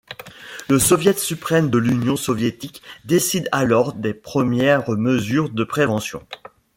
Le 0.67 0.79
soviet 0.79 1.19
suprême 1.19 1.69
de 1.69 1.77
l'Union 1.77 2.15
soviétique 2.15 2.81
décide 3.05 3.47
alors 3.51 3.93
des 3.93 4.15
premières 4.15 4.89
mesures 4.89 5.51
de 5.51 5.63
prévention. 5.63 6.25